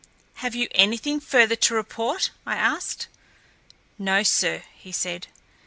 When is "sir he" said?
4.23-4.91